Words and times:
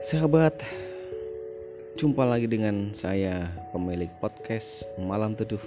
Sahabat, 0.00 0.64
jumpa 2.00 2.24
lagi 2.24 2.48
dengan 2.48 2.88
saya 2.96 3.52
pemilik 3.68 4.08
podcast 4.16 4.88
Malam 4.96 5.36
Teduh. 5.36 5.60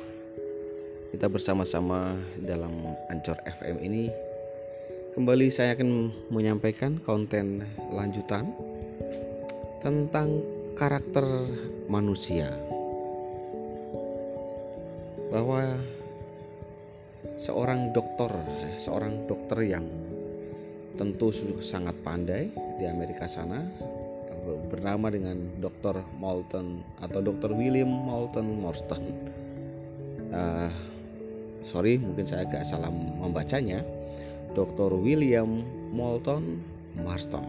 Kita 1.14 1.30
bersama-sama 1.30 2.18
dalam 2.42 2.98
Ancor 3.14 3.38
FM 3.46 3.78
ini. 3.86 4.10
Kembali 5.14 5.54
saya 5.54 5.78
akan 5.78 6.10
menyampaikan 6.34 6.98
konten 6.98 7.62
lanjutan 7.94 8.50
tentang 9.86 10.42
karakter 10.82 11.46
manusia. 11.86 12.50
Bahwa 15.30 15.78
seorang 17.38 17.94
dokter, 17.94 18.34
seorang 18.82 19.30
dokter 19.30 19.78
yang 19.78 19.86
tentu 20.98 21.30
sangat 21.62 21.94
pandai 22.02 22.50
di 22.82 22.90
Amerika 22.90 23.30
sana 23.30 23.62
bernama 24.72 25.08
dengan 25.10 25.40
Dr. 25.64 26.04
Moulton 26.20 26.84
atau 27.00 27.20
Dr. 27.24 27.56
William 27.56 27.90
Moulton 27.90 28.60
Marston. 28.60 29.04
Uh, 30.34 30.72
sorry, 31.64 32.02
mungkin 32.02 32.28
saya 32.28 32.44
agak 32.46 32.68
salah 32.68 32.92
membacanya. 32.92 33.82
Dr. 34.54 34.94
William 34.94 35.66
Moulton 35.94 36.62
Marston. 37.00 37.46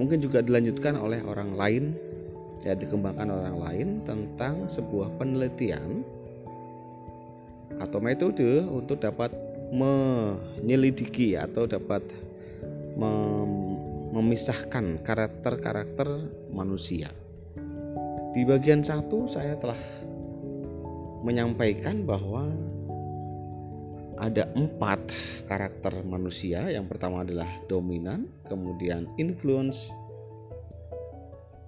Mungkin 0.00 0.24
juga 0.24 0.40
dilanjutkan 0.40 0.96
oleh 0.96 1.20
orang 1.24 1.56
lain, 1.56 1.84
saya 2.60 2.76
dikembangkan 2.76 3.28
orang 3.28 3.56
lain 3.60 3.88
tentang 4.08 4.68
sebuah 4.68 5.12
penelitian 5.20 6.04
atau 7.80 8.00
metode 8.00 8.64
untuk 8.68 9.00
dapat 9.00 9.32
menyelidiki 9.70 11.38
atau 11.38 11.64
dapat 11.64 12.02
mem 12.96 13.59
memisahkan 14.10 15.02
karakter-karakter 15.06 16.08
manusia. 16.50 17.10
Di 18.30 18.46
bagian 18.46 18.82
satu 18.82 19.26
saya 19.26 19.58
telah 19.58 19.78
menyampaikan 21.26 22.06
bahwa 22.06 22.46
ada 24.20 24.46
empat 24.52 25.00
karakter 25.48 26.04
manusia. 26.04 26.68
Yang 26.68 26.92
pertama 26.94 27.24
adalah 27.24 27.48
dominan, 27.66 28.28
kemudian 28.46 29.08
influence, 29.16 29.90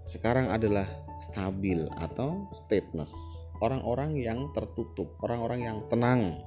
sekarang 0.04 0.52
adalah 0.52 0.84
stabil 1.22 1.88
atau 1.96 2.50
stateless. 2.52 3.14
Orang-orang 3.64 4.18
yang 4.18 4.52
tertutup, 4.52 5.16
orang-orang 5.24 5.60
yang 5.64 5.78
tenang, 5.88 6.42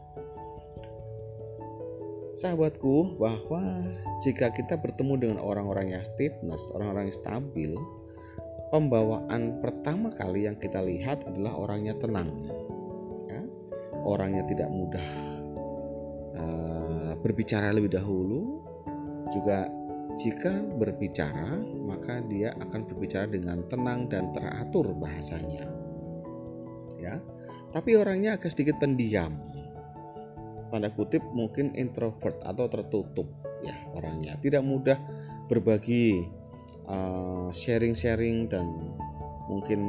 sahabatku 2.36 3.16
bahwa 3.16 3.64
jika 4.19 4.52
kita 4.52 4.75
bertemu 4.75 5.14
dengan 5.16 5.38
orang-orang 5.39 5.95
yang 5.95 6.03
stateless, 6.03 6.67
orang-orang 6.75 7.08
yang 7.08 7.17
stabil, 7.17 7.72
pembawaan 8.75 9.64
pertama 9.64 10.11
kali 10.11 10.44
yang 10.44 10.59
kita 10.59 10.83
lihat 10.83 11.23
adalah 11.23 11.56
orangnya 11.56 11.95
tenang, 11.95 12.28
ya. 13.31 13.41
orangnya 14.03 14.44
tidak 14.52 14.67
mudah 14.67 15.09
uh, 16.36 17.11
berbicara 17.23 17.72
lebih 17.72 17.95
dahulu, 17.95 18.59
juga 19.31 19.72
jika 20.19 20.63
berbicara 20.75 21.59
maka 21.88 22.19
dia 22.28 22.52
akan 22.59 22.83
berbicara 22.88 23.31
dengan 23.31 23.63
tenang 23.72 24.11
dan 24.11 24.36
teratur 24.36 24.91
bahasanya, 24.91 25.72
ya. 27.00 27.16
Tapi 27.72 27.95
orangnya 27.95 28.39
agak 28.39 28.56
sedikit 28.56 28.80
pendiam, 28.80 29.36
tanda 30.76 30.92
kutip 30.92 31.23
mungkin 31.31 31.72
introvert 31.80 32.44
atau 32.44 32.68
tertutup 32.68 33.31
ya 33.64 33.80
orangnya. 33.95 34.36
Tidak 34.44 34.59
mudah 34.59 35.00
berbagi 35.48 36.28
uh, 36.92 37.48
sharing-sharing 37.56 38.52
dan 38.52 38.68
mungkin 39.47 39.80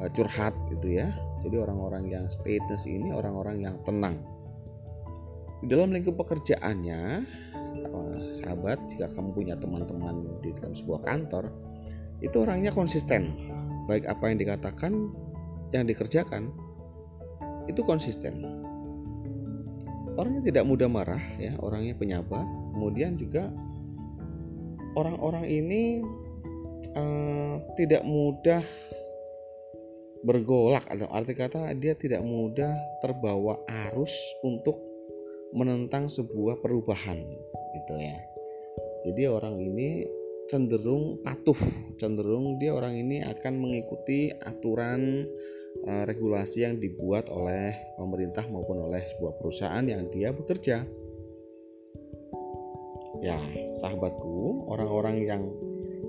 uh, 0.00 0.08
curhat 0.08 0.56
gitu 0.72 1.04
ya. 1.04 1.12
Jadi 1.44 1.60
orang-orang 1.60 2.08
yang 2.08 2.24
status 2.32 2.88
ini 2.88 3.12
orang-orang 3.12 3.60
yang 3.60 3.76
tenang. 3.84 4.24
Di 5.60 5.68
dalam 5.68 5.92
lingkup 5.92 6.16
pekerjaannya 6.16 7.24
sahabat 8.34 8.90
jika 8.90 9.06
kamu 9.14 9.30
punya 9.30 9.54
teman-teman 9.54 10.26
di 10.42 10.50
dalam 10.58 10.74
sebuah 10.74 11.06
kantor 11.06 11.54
itu 12.18 12.36
orangnya 12.42 12.74
konsisten. 12.74 13.30
Baik 13.86 14.08
apa 14.10 14.32
yang 14.32 14.40
dikatakan 14.40 14.92
yang 15.70 15.84
dikerjakan 15.86 16.50
itu 17.70 17.80
konsisten 17.86 18.53
orangnya 20.14 20.42
tidak 20.50 20.64
mudah 20.66 20.88
marah 20.90 21.22
ya 21.36 21.54
orangnya 21.62 21.94
penyabar 21.98 22.44
kemudian 22.74 23.18
juga 23.18 23.50
orang-orang 24.94 25.44
ini 25.46 25.82
uh, 26.94 27.58
tidak 27.74 28.02
mudah 28.06 28.62
bergolak. 30.24 30.82
Atau 30.88 31.06
arti 31.12 31.36
kata 31.36 31.74
dia 31.76 31.92
tidak 31.94 32.24
mudah 32.24 32.72
terbawa 33.04 33.60
arus 33.90 34.14
untuk 34.42 34.74
menentang 35.54 36.10
sebuah 36.10 36.58
perubahan 36.64 37.20
gitu 37.76 37.94
ya. 38.00 38.18
Jadi 39.04 39.22
orang 39.28 39.54
ini 39.60 40.08
cenderung 40.44 41.24
patuh 41.24 41.56
cenderung 41.96 42.60
dia 42.60 42.76
orang 42.76 43.00
ini 43.00 43.24
akan 43.24 43.56
mengikuti 43.56 44.28
aturan 44.44 45.24
uh, 45.88 46.04
regulasi 46.04 46.68
yang 46.68 46.76
dibuat 46.78 47.32
oleh 47.32 47.74
pemerintah 47.96 48.44
maupun 48.48 48.84
oleh 48.84 49.02
sebuah 49.02 49.40
perusahaan 49.40 49.84
yang 49.84 50.06
dia 50.12 50.30
bekerja. 50.30 50.84
Ya, 53.24 53.40
sahabatku, 53.80 54.68
orang-orang 54.68 55.24
yang 55.24 55.42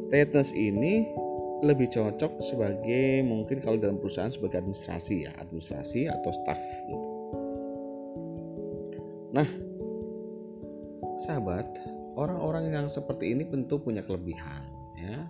status 0.03 0.51
ini 0.51 1.07
lebih 1.63 1.87
cocok 1.87 2.43
sebagai 2.43 3.23
mungkin 3.23 3.63
kalau 3.63 3.79
dalam 3.79 4.03
perusahaan 4.03 4.33
sebagai 4.33 4.59
administrasi 4.59 5.23
ya, 5.23 5.31
administrasi 5.39 6.11
atau 6.11 6.31
staff 6.35 6.59
gitu. 6.91 7.09
Nah, 9.31 9.47
sahabat, 11.23 11.67
orang-orang 12.15 12.71
yang 12.71 12.87
seperti 12.87 13.35
ini 13.35 13.43
tentu 13.45 13.79
punya 13.79 14.01
kelebihan 14.01 14.63
ya. 14.95 15.27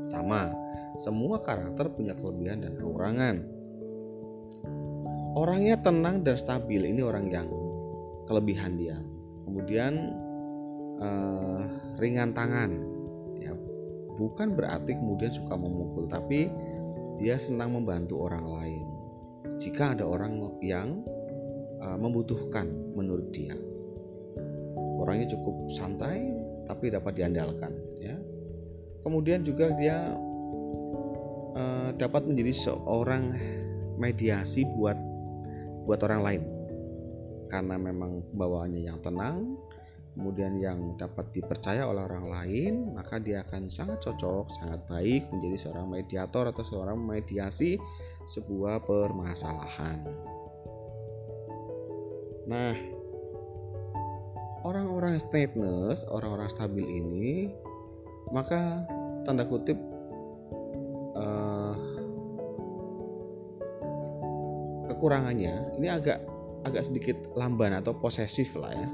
Sama, 0.00 0.50
semua 0.96 1.38
karakter 1.38 1.92
punya 1.92 2.16
kelebihan 2.16 2.64
dan 2.64 2.72
kekurangan. 2.72 3.36
Orangnya 5.36 5.78
tenang 5.78 6.26
dan 6.26 6.34
stabil 6.34 6.82
ini 6.88 7.04
orang 7.04 7.28
yang 7.28 7.46
kelebihan 8.24 8.80
dia. 8.80 8.96
Kemudian 9.44 10.16
uh, 10.98 11.62
ringan 12.00 12.32
tangan 12.32 12.70
ya. 13.38 13.52
Bukan 14.16 14.56
berarti 14.56 14.96
kemudian 14.96 15.30
suka 15.30 15.54
memukul 15.54 16.08
tapi 16.08 16.48
dia 17.20 17.36
senang 17.36 17.76
membantu 17.76 18.24
orang 18.24 18.46
lain. 18.48 18.86
Jika 19.60 19.92
ada 19.94 20.08
orang 20.08 20.40
yang 20.64 21.04
uh, 21.84 21.98
membutuhkan 22.00 22.66
menurut 22.96 23.28
dia 23.30 23.54
orangnya 25.10 25.34
cukup 25.34 25.66
santai 25.66 26.30
tapi 26.70 26.94
dapat 26.94 27.18
diandalkan 27.18 27.74
ya. 27.98 28.14
Kemudian 29.02 29.42
juga 29.42 29.74
dia 29.74 30.14
uh, 31.58 31.90
dapat 31.98 32.30
menjadi 32.30 32.54
seorang 32.70 33.34
mediasi 33.98 34.62
buat 34.78 34.94
buat 35.82 35.98
orang 36.06 36.22
lain. 36.22 36.42
Karena 37.50 37.74
memang 37.74 38.22
bawaannya 38.30 38.86
yang 38.86 39.02
tenang 39.02 39.58
kemudian 40.14 40.58
yang 40.58 40.98
dapat 40.98 41.30
dipercaya 41.30 41.86
oleh 41.86 42.02
orang 42.02 42.26
lain 42.30 42.74
maka 42.98 43.22
dia 43.22 43.46
akan 43.46 43.70
sangat 43.70 44.02
cocok 44.02 44.50
sangat 44.50 44.82
baik 44.90 45.30
menjadi 45.30 45.70
seorang 45.70 45.86
mediator 45.86 46.50
atau 46.50 46.66
seorang 46.66 46.98
mediasi 46.98 47.78
sebuah 48.26 48.82
permasalahan. 48.82 50.02
Nah 52.50 52.99
orang-orang 55.10 55.26
stateless 55.26 56.06
orang-orang 56.06 56.46
stabil 56.46 56.86
ini 56.86 57.50
maka 58.30 58.86
tanda 59.26 59.42
kutip 59.42 59.74
kekurangannya 64.90 65.80
ini 65.80 65.88
agak 65.90 66.20
agak 66.68 66.84
sedikit 66.84 67.16
lamban 67.32 67.72
atau 67.72 67.96
posesif 67.96 68.52
lah 68.52 68.68
ya. 68.68 68.88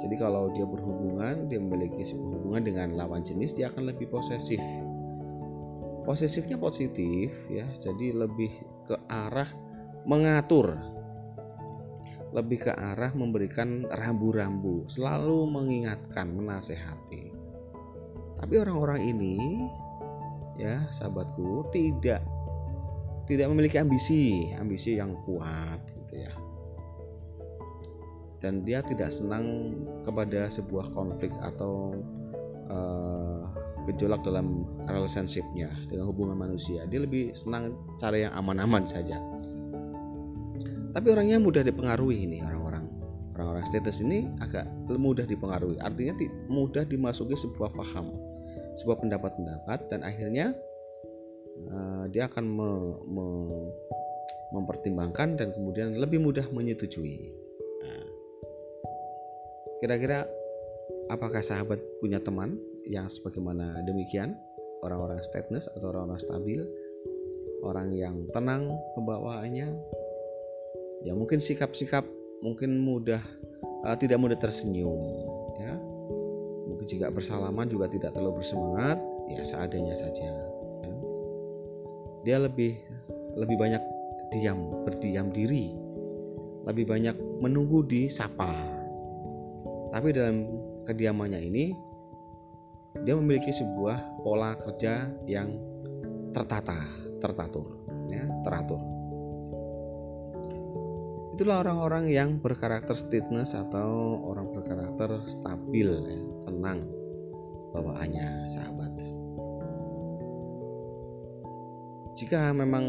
Jadi 0.00 0.14
kalau 0.14 0.48
dia 0.54 0.62
berhubungan, 0.62 1.50
dia 1.50 1.58
memiliki 1.58 2.06
sebuah 2.06 2.38
hubungan 2.38 2.62
dengan 2.62 2.88
lawan 2.94 3.26
jenis, 3.26 3.52
dia 3.52 3.66
akan 3.66 3.90
lebih 3.90 4.06
posesif. 4.08 4.62
Posesifnya 6.06 6.54
positif 6.54 7.34
ya, 7.50 7.66
jadi 7.82 8.14
lebih 8.14 8.48
ke 8.86 8.94
arah 9.10 9.50
mengatur. 10.06 10.78
Lebih 12.30 12.70
ke 12.70 12.72
arah 12.74 13.10
memberikan 13.10 13.86
rambu-rambu, 13.90 14.86
selalu 14.86 15.50
mengingatkan, 15.50 16.30
menasehati. 16.30 17.34
Tapi 18.38 18.54
orang-orang 18.56 19.02
ini 19.02 19.66
ya, 20.56 20.86
sahabatku, 20.94 21.68
tidak 21.74 22.22
tidak 23.26 23.46
memiliki 23.50 23.78
ambisi, 23.78 24.50
ambisi 24.58 24.98
yang 24.98 25.18
kuat 25.22 25.82
gitu 25.90 26.14
ya. 26.22 26.32
Dan 28.40 28.64
dia 28.64 28.80
tidak 28.80 29.12
senang 29.12 29.76
kepada 30.02 30.48
sebuah 30.48 30.90
konflik 30.96 31.30
atau 31.44 31.92
uh, 32.72 33.42
gejolak 33.88 34.22
dalam 34.22 34.68
relationshipnya 34.86 35.72
dengan 35.88 36.08
hubungan 36.12 36.36
manusia 36.36 36.84
dia 36.84 37.00
lebih 37.00 37.32
senang 37.32 37.74
cara 37.96 38.28
yang 38.28 38.32
aman-aman 38.36 38.84
saja 38.84 39.18
tapi 40.90 41.06
orangnya 41.10 41.38
mudah 41.38 41.62
dipengaruhi 41.62 42.26
ini 42.26 42.38
orang-orang 42.42 42.90
orang-orang 43.40 43.64
status 43.64 44.04
ini 44.04 44.28
agak 44.44 44.68
mudah 44.92 45.24
dipengaruhi. 45.24 45.80
Artinya 45.80 46.12
mudah 46.52 46.84
dimasuki 46.84 47.32
sebuah 47.32 47.72
paham 47.72 48.12
sebuah 48.76 49.02
pendapat-pendapat 49.02 49.90
dan 49.90 50.06
akhirnya 50.06 50.54
uh, 51.72 52.04
dia 52.12 52.30
akan 52.30 52.44
me, 52.46 52.70
me, 53.08 53.26
mempertimbangkan 54.54 55.38
dan 55.40 55.50
kemudian 55.50 55.98
lebih 55.98 56.22
mudah 56.22 56.46
menyetujui. 56.54 57.32
Nah, 57.82 58.04
kira-kira 59.82 60.26
apakah 61.10 61.42
sahabat 61.42 61.82
punya 61.98 62.22
teman 62.22 62.58
yang 62.86 63.10
sebagaimana 63.10 63.82
demikian? 63.86 64.36
Orang-orang 64.80 65.20
status 65.20 65.68
atau 65.76 65.92
orang-orang 65.92 66.20
stabil? 66.22 66.60
Orang 67.60 67.92
yang 67.92 68.24
tenang 68.32 68.72
pembawaannya 68.96 69.76
ya 71.04 71.12
mungkin 71.16 71.40
sikap-sikap 71.40 72.04
mungkin 72.44 72.80
mudah 72.80 73.20
uh, 73.84 73.96
tidak 73.96 74.20
mudah 74.20 74.36
tersenyum 74.36 75.00
ya. 75.60 75.74
Mungkin 76.70 76.86
jika 76.86 77.10
bersalaman 77.10 77.66
juga 77.66 77.90
tidak 77.90 78.14
terlalu 78.14 78.40
bersemangat 78.40 78.98
ya 79.30 79.42
seadanya 79.42 79.94
saja 79.96 80.22
ya. 80.22 80.92
dia 82.24 82.36
lebih 82.38 82.78
lebih 83.34 83.56
banyak 83.58 83.82
diam 84.32 84.70
berdiam 84.86 85.28
diri. 85.32 85.74
Lebih 86.68 86.84
banyak 86.84 87.16
menunggu 87.40 87.80
di 87.88 88.04
sapa. 88.04 88.52
Tapi 89.90 90.12
dalam 90.12 90.44
kediamannya 90.84 91.40
ini 91.40 91.72
dia 93.02 93.16
memiliki 93.16 93.50
sebuah 93.50 94.20
pola 94.20 94.52
kerja 94.60 95.08
yang 95.24 95.56
tertata 96.30 96.76
tertatur 97.18 97.66
ya 98.10 98.22
teratur 98.46 98.99
itulah 101.40 101.64
orang-orang 101.64 102.04
yang 102.12 102.36
berkarakter 102.36 102.92
stateness 102.92 103.56
atau 103.56 104.20
orang 104.28 104.52
berkarakter 104.52 105.24
stabil 105.24 105.88
ya, 105.88 106.20
tenang. 106.44 106.84
Bawaannya 107.72 108.44
sahabat. 108.44 108.92
Jika 112.12 112.52
memang 112.52 112.84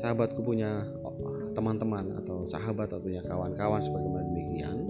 sahabatku 0.00 0.40
punya 0.40 0.80
teman-teman 1.52 2.24
atau 2.24 2.48
sahabat 2.48 2.88
atau 2.88 3.04
punya 3.04 3.20
kawan-kawan 3.20 3.84
sebagaimana 3.84 4.24
demikian 4.32 4.88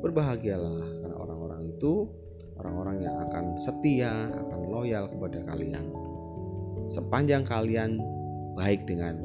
berbahagialah 0.00 1.04
karena 1.04 1.16
orang-orang 1.20 1.68
itu 1.68 2.08
orang-orang 2.56 3.04
yang 3.04 3.28
akan 3.28 3.60
setia 3.60 4.32
akan 4.40 4.72
loyal 4.72 5.04
kepada 5.04 5.44
kalian 5.52 5.84
sepanjang 6.88 7.44
kalian 7.44 8.00
baik 8.56 8.88
dengan 8.88 9.20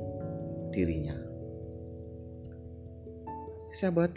dirinya 0.75 1.26
Sahabat, 3.67 4.15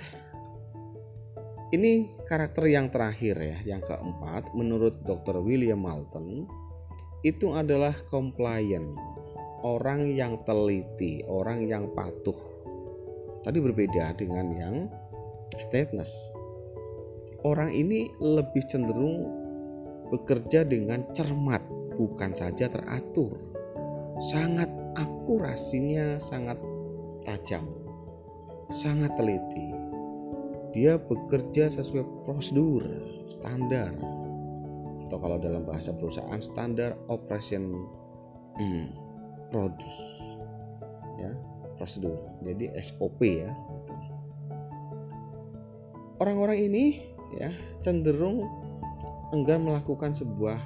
ini 1.74 2.06
karakter 2.22 2.70
yang 2.70 2.86
terakhir 2.86 3.34
ya, 3.34 3.58
yang 3.66 3.82
keempat 3.82 4.54
menurut 4.54 5.02
Dr. 5.02 5.42
William 5.42 5.82
Malton 5.82 6.46
itu 7.26 7.50
adalah 7.58 7.90
compliant, 8.06 8.94
orang 9.66 10.14
yang 10.14 10.38
teliti, 10.46 11.26
orang 11.26 11.66
yang 11.66 11.90
patuh. 11.98 12.38
Tadi 13.42 13.58
berbeda 13.58 14.14
dengan 14.14 14.54
yang 14.54 14.74
stateless. 15.58 16.30
Orang 17.42 17.74
ini 17.74 18.06
lebih 18.22 18.62
cenderung 18.70 19.26
bekerja 20.14 20.62
dengan 20.62 21.10
cermat, 21.10 21.66
bukan 21.98 22.38
saja 22.38 22.70
teratur. 22.70 23.34
Sangat 24.22 24.70
akurasinya 24.94 26.22
sangat 26.22 26.62
tajam 27.26 27.89
sangat 28.70 29.12
teliti. 29.18 29.74
Dia 30.70 30.96
bekerja 31.02 31.66
sesuai 31.66 32.06
prosedur 32.22 32.86
standar 33.26 33.90
atau 35.10 35.18
kalau 35.18 35.42
dalam 35.42 35.66
bahasa 35.66 35.90
perusahaan 35.90 36.38
standar 36.38 36.94
operation 37.10 37.74
hmm, 38.62 38.86
produce 39.50 40.38
ya 41.18 41.34
prosedur 41.74 42.14
jadi 42.46 42.70
SOP 42.78 43.18
ya 43.26 43.50
gitu. 43.74 43.94
orang-orang 46.22 46.70
ini 46.70 46.84
ya 47.34 47.50
cenderung 47.82 48.46
enggan 49.34 49.66
melakukan 49.66 50.14
sebuah 50.14 50.62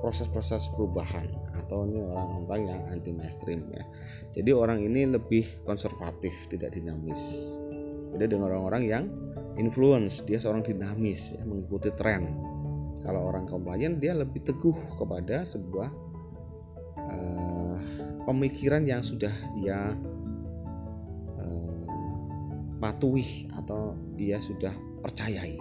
proses-proses 0.00 0.72
perubahan 0.72 1.28
atau 1.62 1.86
ini 1.86 2.02
orang-orang 2.02 2.60
yang 2.66 2.80
anti 2.90 3.14
mainstream 3.14 3.70
ya. 3.70 3.84
Jadi 4.34 4.50
orang 4.50 4.82
ini 4.82 5.06
lebih 5.06 5.46
konservatif, 5.62 6.34
tidak 6.50 6.74
dinamis. 6.74 7.56
Beda 8.12 8.28
dengan 8.28 8.52
orang-orang 8.52 8.82
yang 8.84 9.04
influence, 9.56 10.20
dia 10.26 10.36
seorang 10.36 10.66
dinamis 10.66 11.32
ya, 11.32 11.42
mengikuti 11.46 11.88
tren. 11.96 12.28
Kalau 13.02 13.30
orang 13.34 13.48
compliant 13.50 13.98
dia 13.98 14.14
lebih 14.14 14.46
teguh 14.46 14.76
kepada 14.94 15.42
sebuah 15.42 15.90
uh, 17.02 17.76
pemikiran 18.28 18.86
yang 18.86 19.02
sudah 19.02 19.32
ia 19.58 19.96
uh, 21.42 22.16
patuhi 22.78 23.50
atau 23.58 23.98
dia 24.14 24.38
sudah 24.38 24.70
percayai. 25.02 25.58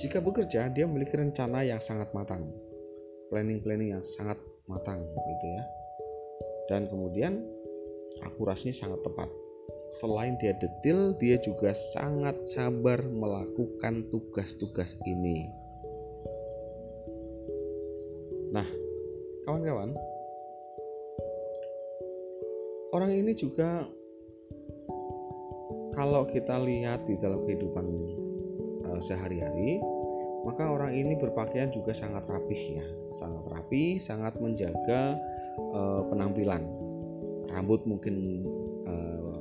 Jika 0.00 0.18
bekerja, 0.18 0.66
dia 0.72 0.88
memiliki 0.88 1.14
rencana 1.14 1.62
yang 1.62 1.78
sangat 1.78 2.10
matang, 2.10 2.50
planning-planning 3.30 3.94
yang 3.94 4.02
sangat 4.02 4.40
matang 4.72 5.04
gitu 5.04 5.46
ya. 5.52 5.64
Dan 6.72 6.88
kemudian 6.88 7.44
akurasinya 8.24 8.72
sangat 8.72 9.00
tepat. 9.04 9.28
Selain 9.92 10.40
dia 10.40 10.56
detil 10.56 11.12
dia 11.20 11.36
juga 11.44 11.76
sangat 11.76 12.48
sabar 12.48 13.04
melakukan 13.04 14.08
tugas-tugas 14.08 14.96
ini. 15.04 15.52
Nah 18.56 18.64
kawan-kawan 19.44 19.92
orang 22.92 23.12
ini 23.12 23.32
juga 23.36 23.84
kalau 25.92 26.24
kita 26.24 26.56
lihat 26.56 27.04
di 27.04 27.20
dalam 27.20 27.44
kehidupan 27.44 27.86
uh, 28.88 29.00
sehari-hari 29.00 29.80
maka 30.42 30.66
orang 30.66 30.90
ini 30.90 31.14
berpakaian 31.14 31.70
juga 31.70 31.94
sangat 31.94 32.26
rapih 32.26 32.82
ya. 32.82 32.84
Sangat 33.14 33.46
rapi 33.46 33.98
sangat 34.02 34.34
menjaga 34.42 35.14
uh, 35.74 36.02
penampilan. 36.10 36.66
Rambut 37.52 37.86
mungkin 37.86 38.42
uh, 38.82 39.38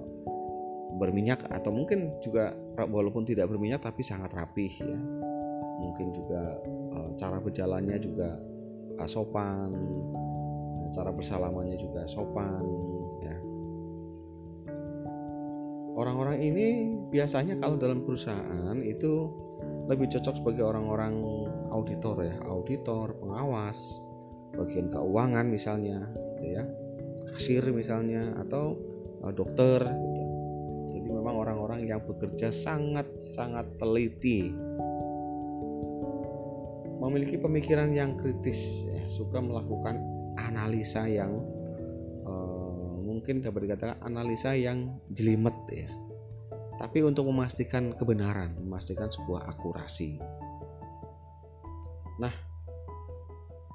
berminyak 1.02 1.42
atau 1.50 1.74
mungkin 1.74 2.14
juga 2.22 2.54
walaupun 2.78 3.26
tidak 3.26 3.50
berminyak 3.50 3.82
tapi 3.82 4.06
sangat 4.06 4.30
rapih 4.38 4.70
ya. 4.70 5.00
Mungkin 5.82 6.14
juga 6.14 6.62
uh, 6.94 7.10
cara 7.18 7.42
berjalannya 7.42 7.98
juga 7.98 8.38
uh, 9.02 9.10
sopan. 9.10 9.74
Cara 10.92 11.10
bersalamannya 11.10 11.78
juga 11.82 12.06
sopan 12.06 12.62
ya. 13.26 13.38
Orang-orang 15.98 16.40
ini 16.42 16.94
biasanya 17.10 17.58
kalau 17.58 17.76
dalam 17.76 18.04
perusahaan 18.04 18.76
itu 18.80 19.30
lebih 19.92 20.08
cocok 20.08 20.40
sebagai 20.40 20.64
orang-orang 20.64 21.20
auditor 21.76 22.24
ya. 22.24 22.36
Auditor 22.48 23.12
pengawas 23.20 24.00
bagian 24.56 24.88
keuangan 24.88 25.46
misalnya 25.52 26.08
gitu 26.40 26.56
ya. 26.56 26.64
Kasir 27.36 27.64
misalnya 27.76 28.32
atau 28.40 28.80
uh, 29.20 29.34
dokter 29.36 29.84
gitu. 29.84 30.24
Jadi 30.96 31.08
memang 31.12 31.36
orang-orang 31.36 31.84
yang 31.84 32.00
bekerja 32.08 32.56
sangat 32.56 33.08
sangat 33.20 33.68
teliti. 33.76 34.56
Memiliki 37.04 37.36
pemikiran 37.36 37.92
yang 37.92 38.16
kritis 38.16 38.88
ya. 38.88 39.04
Suka 39.12 39.44
melakukan 39.44 40.00
analisa 40.40 41.04
yang 41.04 41.36
uh, 42.24 42.96
mungkin 43.04 43.44
dapat 43.44 43.68
dikatakan 43.68 43.98
analisa 44.08 44.56
yang 44.56 44.96
jelimet 45.12 45.56
ya 45.68 46.01
tapi 46.82 47.06
untuk 47.06 47.30
memastikan 47.30 47.94
kebenaran, 47.94 48.58
memastikan 48.58 49.06
sebuah 49.06 49.46
akurasi. 49.54 50.18
Nah, 52.18 52.34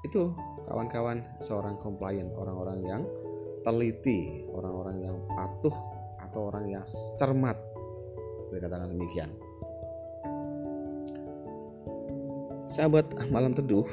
itu 0.03 0.35
kawan-kawan 0.67 1.23
seorang 1.39 1.79
compliant, 1.79 2.35
orang-orang 2.35 2.83
yang 2.83 3.01
teliti, 3.63 4.43
orang-orang 4.51 5.07
yang 5.07 5.15
patuh 5.39 5.71
atau 6.19 6.51
orang 6.51 6.67
yang 6.67 6.83
cermat. 7.15 7.55
Boleh 8.51 8.59
katakan 8.59 8.91
demikian. 8.91 9.31
Sahabat 12.67 13.07
malam 13.31 13.55
teduh, 13.55 13.87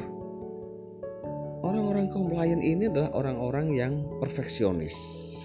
orang-orang 1.62 2.10
compliant 2.10 2.66
ini 2.66 2.90
adalah 2.90 3.14
orang-orang 3.14 3.78
yang 3.78 4.02
perfeksionis. 4.18 4.98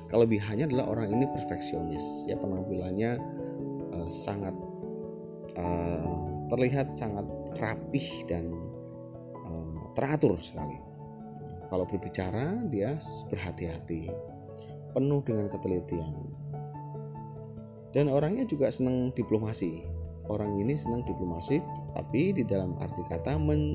Kelebihannya 0.10 0.66
adalah 0.74 0.90
orang 0.90 1.14
ini 1.14 1.30
perfeksionis, 1.38 2.26
ya 2.26 2.34
penampilannya 2.34 3.22
sangat 4.10 4.56
uh, 5.58 6.46
terlihat 6.50 6.90
sangat 6.90 7.26
rapih 7.62 8.08
dan 8.26 8.50
uh, 9.46 9.84
teratur 9.94 10.38
sekali. 10.38 10.78
Kalau 11.70 11.86
berbicara 11.86 12.58
dia 12.74 12.98
berhati-hati, 13.30 14.10
penuh 14.94 15.22
dengan 15.22 15.46
ketelitian. 15.46 16.14
Dan 17.94 18.10
orangnya 18.10 18.46
juga 18.46 18.70
senang 18.70 19.14
diplomasi. 19.14 19.86
Orang 20.30 20.62
ini 20.62 20.78
senang 20.78 21.02
diplomasi, 21.10 21.58
tapi 21.98 22.34
di 22.34 22.46
dalam 22.46 22.78
arti 22.78 23.02
kata 23.06 23.38
men, 23.38 23.74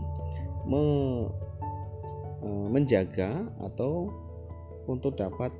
me, 0.66 0.82
uh, 2.42 2.66
menjaga 2.70 3.50
atau 3.58 4.10
untuk 4.86 5.18
dapat 5.18 5.50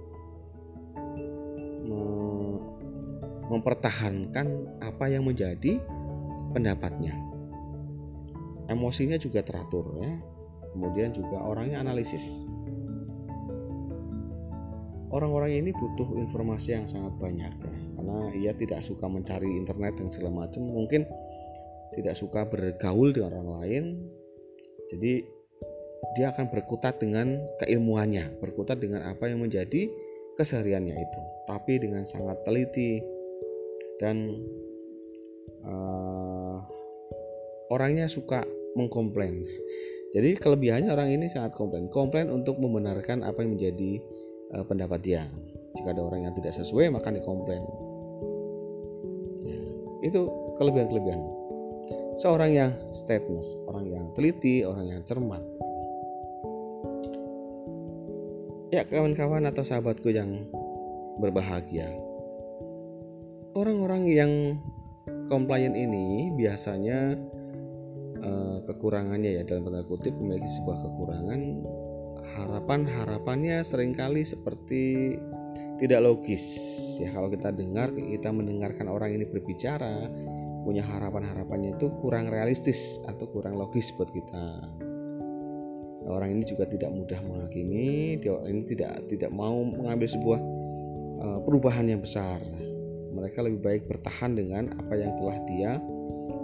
mempertahankan 3.55 4.47
apa 4.83 5.05
yang 5.07 5.23
menjadi 5.23 5.79
pendapatnya. 6.51 7.15
Emosinya 8.67 9.15
juga 9.21 9.45
teratur 9.47 9.95
ya. 10.01 10.13
Kemudian 10.75 11.15
juga 11.15 11.39
orangnya 11.47 11.79
analisis. 11.87 12.51
Orang-orang 15.15 15.63
ini 15.63 15.71
butuh 15.71 16.19
informasi 16.19 16.75
yang 16.75 16.91
sangat 16.91 17.15
banyak 17.23 17.55
ya, 17.55 17.77
karena 17.95 18.17
ia 18.35 18.53
tidak 18.59 18.83
suka 18.83 19.07
mencari 19.07 19.47
internet 19.47 19.95
dan 19.95 20.11
segala 20.11 20.43
macam. 20.43 20.67
Mungkin 20.67 21.07
tidak 21.95 22.19
suka 22.19 22.51
bergaul 22.51 23.15
dengan 23.15 23.39
orang 23.39 23.51
lain. 23.63 23.85
Jadi 24.91 25.23
dia 26.19 26.35
akan 26.35 26.51
berkutat 26.51 26.99
dengan 26.99 27.39
keilmuannya, 27.63 28.43
berkutat 28.43 28.83
dengan 28.83 29.07
apa 29.07 29.31
yang 29.31 29.39
menjadi 29.39 29.87
kesehariannya 30.35 30.99
itu, 30.99 31.21
tapi 31.47 31.79
dengan 31.79 32.03
sangat 32.11 32.43
teliti 32.43 32.99
dan 34.03 34.39
uh, 35.65 36.59
orangnya 37.71 38.11
suka 38.11 38.45
mengkomplain. 38.75 39.43
Jadi 40.15 40.39
kelebihannya 40.39 40.95
orang 40.95 41.11
ini 41.11 41.27
sangat 41.27 41.59
komplain, 41.59 41.91
komplain 41.91 42.31
untuk 42.31 42.59
membenarkan 42.63 43.27
apa 43.27 43.43
yang 43.43 43.59
menjadi 43.59 43.99
uh, 44.55 44.65
pendapat 44.67 45.03
dia. 45.03 45.27
Jika 45.75 45.91
ada 45.91 46.07
orang 46.07 46.31
yang 46.31 46.35
tidak 46.39 46.55
sesuai 46.55 46.95
maka 46.95 47.11
dikomplain. 47.11 47.63
Ya, 49.43 49.59
itu 50.07 50.21
kelebihan-kelebihan. 50.55 51.19
Seorang 52.15 52.51
yang 52.55 52.71
statement, 52.95 53.43
orang 53.67 53.91
yang 53.91 54.05
teliti, 54.15 54.63
orang 54.63 54.87
yang 54.87 55.01
cermat. 55.03 55.43
Ya 58.71 58.87
kawan-kawan 58.87 59.51
atau 59.51 59.67
sahabatku 59.67 60.15
yang 60.15 60.47
berbahagia. 61.19 62.04
Orang-orang 63.55 64.03
yang 64.11 64.59
komplain 65.31 65.79
ini 65.79 66.35
biasanya 66.35 67.15
uh, 68.19 68.59
kekurangannya 68.67 69.39
ya 69.39 69.43
dalam 69.47 69.71
tanda 69.71 69.87
kutip 69.87 70.11
memiliki 70.19 70.51
sebuah 70.59 70.79
kekurangan 70.91 71.63
harapan-harapannya 72.35 73.63
sering 73.63 73.95
kali 73.95 74.27
seperti 74.27 75.15
tidak 75.79 76.03
logis. 76.03 76.43
Ya 76.99 77.15
kalau 77.15 77.31
kita 77.31 77.55
dengar 77.55 77.95
kita 77.95 78.35
mendengarkan 78.35 78.91
orang 78.91 79.15
ini 79.15 79.23
berbicara 79.23 80.11
punya 80.67 80.83
harapan-harapannya 80.83 81.79
itu 81.79 81.95
kurang 82.03 82.35
realistis 82.35 82.99
atau 83.07 83.31
kurang 83.31 83.55
logis 83.55 83.95
buat 83.95 84.11
kita. 84.11 84.67
Orang 86.11 86.37
ini 86.37 86.43
juga 86.43 86.67
tidak 86.67 86.91
mudah 86.91 87.23
menghakimi 87.23 88.19
dia 88.19 88.35
ini 88.51 88.67
tidak 88.67 88.99
tidak 89.07 89.31
mau 89.31 89.63
mengambil 89.63 90.11
sebuah 90.11 90.41
uh, 91.23 91.39
perubahan 91.47 91.87
yang 91.87 92.03
besar 92.03 92.43
mereka 93.25 93.41
lebih 93.41 93.61
baik 93.65 93.83
bertahan 93.89 94.37
dengan 94.37 94.77
apa 94.77 95.01
yang 95.01 95.17
telah 95.17 95.41
dia 95.49 95.81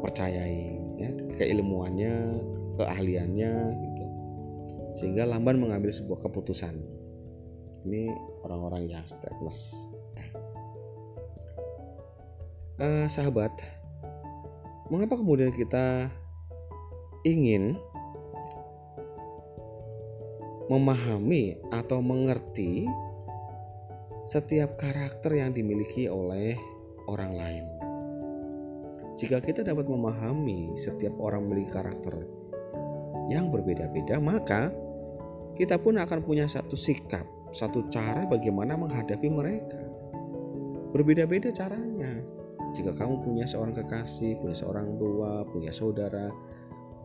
percayai 0.01 0.81
ya. 0.97 1.13
Keilmuannya 1.37 2.41
keahliannya 2.81 3.53
gitu. 3.85 4.05
Sehingga 4.97 5.29
lamban 5.29 5.61
mengambil 5.61 5.93
sebuah 5.93 6.25
keputusan. 6.25 6.81
Ini 7.85 8.09
orang-orang 8.49 8.89
yang 8.89 9.05
stateless. 9.05 9.93
Uh, 12.81 13.05
sahabat 13.13 13.53
mengapa 14.89 15.21
kemudian 15.21 15.53
kita 15.53 16.09
ingin 17.29 17.77
memahami 20.73 21.61
atau 21.69 22.01
mengerti 22.01 22.89
setiap 24.25 24.79
karakter 24.79 25.43
yang 25.43 25.51
dimiliki 25.51 26.07
oleh 26.07 26.55
orang 27.11 27.35
lain. 27.35 27.65
Jika 29.19 29.43
kita 29.43 29.67
dapat 29.67 29.91
memahami 29.91 30.79
setiap 30.79 31.19
orang 31.19 31.51
memiliki 31.51 31.75
karakter 31.75 32.15
yang 33.27 33.51
berbeda-beda, 33.51 34.23
maka 34.23 34.71
kita 35.59 35.77
pun 35.77 35.99
akan 35.99 36.23
punya 36.23 36.47
satu 36.47 36.79
sikap, 36.79 37.27
satu 37.51 37.91
cara 37.91 38.25
bagaimana 38.31 38.79
menghadapi 38.79 39.27
mereka. 39.27 39.83
Berbeda-beda 40.95 41.51
caranya. 41.51 42.23
Jika 42.71 42.95
kamu 42.95 43.27
punya 43.27 43.45
seorang 43.51 43.75
kekasih, 43.75 44.39
punya 44.39 44.55
seorang 44.55 44.95
tua, 44.95 45.43
punya 45.51 45.75
saudara, 45.75 46.31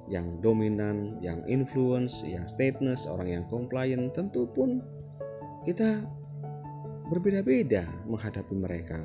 yang 0.06 0.38
dominan, 0.42 1.18
yang 1.26 1.42
influence, 1.50 2.22
yang 2.22 2.46
stateless, 2.46 3.10
orang 3.10 3.42
yang 3.42 3.44
compliant, 3.50 4.14
tentu 4.14 4.46
pun 4.46 4.82
kita 5.66 6.06
berbeda-beda 7.10 7.86
menghadapi 8.06 8.54
mereka. 8.54 9.02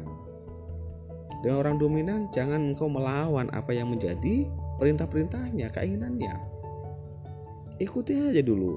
Dengan 1.41 1.57
orang 1.65 1.77
dominan, 1.81 2.21
jangan 2.29 2.77
engkau 2.77 2.93
melawan 2.93 3.49
apa 3.57 3.73
yang 3.73 3.89
menjadi 3.89 4.45
perintah-perintahnya, 4.77 5.73
keinginannya. 5.73 6.35
Ikuti 7.81 8.13
aja 8.13 8.45
dulu. 8.45 8.77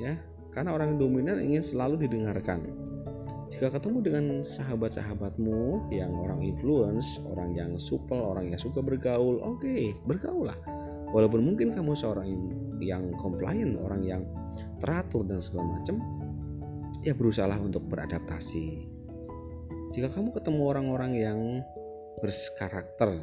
Ya, 0.00 0.16
karena 0.48 0.72
orang 0.72 0.96
dominan 0.96 1.44
ingin 1.44 1.60
selalu 1.60 2.08
didengarkan. 2.08 2.64
Jika 3.52 3.68
ketemu 3.68 3.98
dengan 4.00 4.24
sahabat-sahabatmu 4.40 5.92
yang 5.92 6.16
orang 6.16 6.40
influence, 6.40 7.20
orang 7.28 7.52
yang 7.52 7.76
supel, 7.76 8.18
orang 8.18 8.48
yang 8.48 8.58
suka 8.58 8.80
bergaul, 8.80 9.44
oke, 9.44 9.60
okay, 9.60 9.92
bergaul 10.08 10.48
lah. 10.48 10.56
Walaupun 11.12 11.44
mungkin 11.44 11.70
kamu 11.70 11.92
seorang 11.92 12.32
yang 12.80 13.12
compliant, 13.20 13.76
orang 13.84 14.02
yang 14.02 14.22
teratur 14.80 15.22
dan 15.28 15.44
segala 15.44 15.78
macam, 15.78 16.00
ya 17.04 17.12
berusahalah 17.12 17.60
untuk 17.60 17.84
beradaptasi. 17.86 18.93
Jika 19.94 20.10
kamu 20.10 20.34
ketemu 20.34 20.62
orang-orang 20.66 21.12
yang 21.14 21.40
berkarakter, 22.18 23.14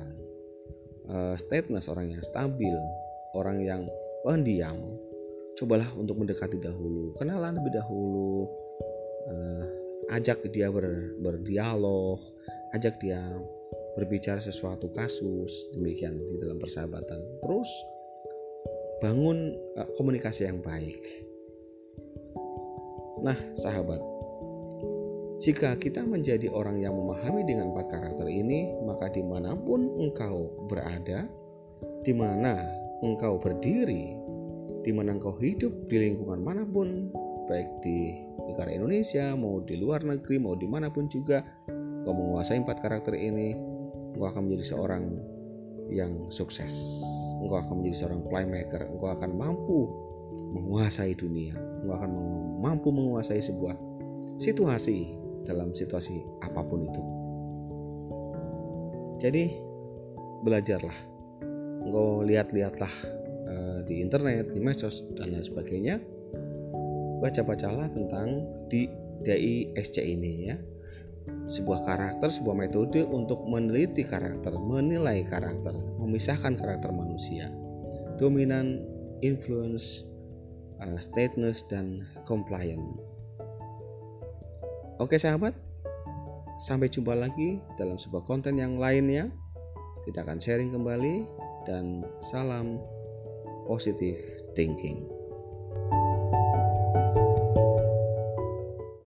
uh, 1.11 1.35
stateless, 1.35 1.91
orang 1.91 2.15
yang 2.15 2.23
stabil, 2.23 2.71
orang 3.35 3.59
yang 3.59 3.83
pendiam, 4.23 4.79
cobalah 5.59 5.91
untuk 5.99 6.23
mendekati 6.23 6.63
dahulu, 6.63 7.11
kenalan 7.19 7.59
lebih 7.59 7.75
dahulu, 7.75 8.47
uh, 9.27 9.65
ajak 10.15 10.47
dia 10.55 10.71
ber, 10.71 11.11
berdialog, 11.19 12.23
ajak 12.71 12.95
dia 13.03 13.19
berbicara 13.99 14.39
sesuatu 14.39 14.87
kasus, 14.95 15.51
demikian 15.75 16.15
di 16.15 16.39
dalam 16.39 16.55
persahabatan. 16.55 17.19
Terus 17.43 17.67
bangun 19.03 19.59
uh, 19.75 19.91
komunikasi 19.99 20.47
yang 20.47 20.63
baik. 20.63 21.03
Nah, 23.27 23.35
sahabat, 23.59 23.99
jika 25.41 25.74
kita 25.74 26.05
menjadi 26.05 26.53
orang 26.53 26.77
yang 26.77 26.93
memahami 26.93 27.41
dengan 27.41 27.74
empat 27.74 27.89
karakter 27.89 28.29
ini, 28.29 28.77
maka 28.86 29.10
di 29.10 29.25
mana 29.25 29.57
pun 29.57 29.89
engkau 29.98 30.53
berada, 30.69 31.25
di 32.05 32.13
mana 32.13 32.62
engkau 33.01 33.41
berdiri, 33.41 34.21
di 34.86 34.93
mana 34.93 35.17
engkau 35.17 35.33
hidup 35.41 35.89
di 35.89 35.98
lingkungan 35.98 36.45
mana 36.45 36.62
pun, 36.62 37.10
baik 37.50 37.65
di 37.81 38.21
negara 38.45 38.69
Indonesia, 38.69 39.33
mau 39.33 39.65
di 39.65 39.81
luar 39.81 40.05
negeri, 40.05 40.38
mau 40.38 40.53
di 40.53 40.69
mana 40.69 40.93
pun 40.93 41.10
juga, 41.10 41.41
kau 42.05 42.13
menguasai 42.13 42.62
empat 42.62 42.77
karakter 42.77 43.17
ini, 43.17 43.57
engkau 44.13 44.29
akan 44.29 44.45
menjadi 44.45 44.77
seorang 44.77 45.10
yang 45.89 46.29
sukses. 46.29 47.01
Engkau 47.41 47.65
akan 47.65 47.81
menjadi 47.81 48.05
seorang 48.05 48.21
playmaker, 48.29 48.86
engkau 48.86 49.10
akan 49.10 49.33
mampu 49.33 49.89
menguasai 50.53 51.17
dunia, 51.17 51.57
engkau 51.81 51.98
akan 51.98 52.12
mampu 52.62 52.93
menguasai 52.93 53.41
sebuah 53.41 53.74
situasi 54.38 55.20
dalam 55.45 55.74
situasi 55.74 56.21
apa 56.45 56.62
pun 56.65 56.86
itu. 56.86 57.01
Jadi 59.21 59.53
belajarlah, 60.41 60.98
engkau 61.86 62.25
lihat-lihatlah 62.25 62.93
uh, 63.45 63.79
di 63.86 64.01
internet, 64.01 64.50
di 64.50 64.60
medsos 64.60 65.05
dan 65.13 65.33
lain 65.33 65.45
sebagainya 65.45 66.01
baca-bacalah 67.21 67.93
tentang 67.93 68.50
di 68.65 68.89
DISC 69.21 70.01
ini 70.01 70.50
ya 70.50 70.57
sebuah 71.45 71.86
karakter, 71.86 72.33
sebuah 72.33 72.57
metode 72.57 73.05
untuk 73.05 73.45
meneliti 73.45 74.01
karakter, 74.01 74.57
menilai 74.57 75.21
karakter, 75.27 75.77
memisahkan 76.01 76.57
karakter 76.57 76.89
manusia, 76.89 77.51
dominan, 78.17 78.81
influence, 79.21 80.07
uh, 80.81 80.98
stateless 80.98 81.62
dan 81.69 82.07
compliant. 82.25 82.81
Oke 85.01 85.17
sahabat, 85.17 85.58
sampai 86.62 86.86
jumpa 86.86 87.17
lagi 87.17 87.58
dalam 87.74 87.98
sebuah 87.98 88.22
konten 88.22 88.62
yang 88.62 88.77
lainnya. 88.77 89.34
Kita 90.05 90.22
akan 90.22 90.38
sharing 90.38 90.70
kembali 90.70 91.25
dan 91.65 92.05
salam 92.22 92.77
positive 93.65 94.22
thinking. 94.53 95.10